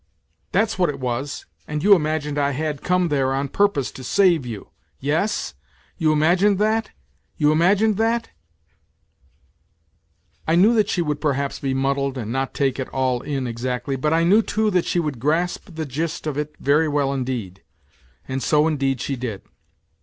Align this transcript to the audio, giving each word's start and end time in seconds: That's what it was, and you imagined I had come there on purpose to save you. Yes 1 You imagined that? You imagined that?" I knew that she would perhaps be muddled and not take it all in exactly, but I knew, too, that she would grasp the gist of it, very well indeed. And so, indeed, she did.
That's 0.51 0.79
what 0.79 0.89
it 0.89 0.99
was, 0.99 1.45
and 1.67 1.83
you 1.83 1.93
imagined 1.93 2.39
I 2.39 2.53
had 2.53 2.81
come 2.81 3.09
there 3.09 3.35
on 3.35 3.49
purpose 3.49 3.91
to 3.91 4.03
save 4.03 4.47
you. 4.47 4.69
Yes 4.99 5.53
1 5.97 5.97
You 5.99 6.11
imagined 6.11 6.57
that? 6.57 6.89
You 7.37 7.51
imagined 7.51 7.97
that?" 7.97 8.31
I 10.47 10.55
knew 10.55 10.73
that 10.73 10.89
she 10.89 11.03
would 11.03 11.21
perhaps 11.21 11.59
be 11.59 11.75
muddled 11.75 12.17
and 12.17 12.31
not 12.31 12.55
take 12.55 12.79
it 12.79 12.89
all 12.89 13.21
in 13.21 13.45
exactly, 13.45 13.95
but 13.95 14.11
I 14.11 14.23
knew, 14.23 14.41
too, 14.41 14.71
that 14.71 14.85
she 14.85 14.99
would 14.99 15.19
grasp 15.19 15.69
the 15.75 15.85
gist 15.85 16.25
of 16.25 16.35
it, 16.35 16.55
very 16.59 16.87
well 16.87 17.13
indeed. 17.13 17.61
And 18.27 18.41
so, 18.41 18.65
indeed, 18.67 19.01
she 19.01 19.15
did. 19.15 19.43